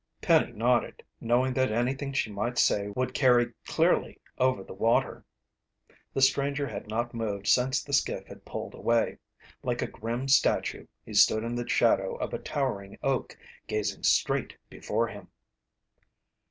Penny 0.19 0.51
nodded, 0.53 1.03
knowing 1.19 1.53
that 1.53 1.71
anything 1.71 2.11
she 2.11 2.31
might 2.31 2.57
say 2.57 2.87
would 2.87 3.13
carry 3.13 3.53
clearly 3.67 4.19
over 4.39 4.63
the 4.63 4.73
water. 4.73 5.23
The 6.11 6.23
stranger 6.23 6.65
had 6.65 6.87
not 6.87 7.13
moved 7.13 7.45
since 7.45 7.83
the 7.83 7.93
skiff 7.93 8.25
had 8.25 8.43
pulled 8.43 8.73
away. 8.73 9.19
Like 9.61 9.83
a 9.83 9.87
grim 9.87 10.27
statue, 10.27 10.87
he 11.05 11.13
stood 11.13 11.43
in 11.43 11.53
the 11.53 11.69
shadow 11.69 12.15
of 12.15 12.33
a 12.33 12.39
towering 12.39 12.97
oak, 13.03 13.37
gazing 13.67 14.01
straight 14.01 14.57
before 14.71 15.05
him. 15.07 15.27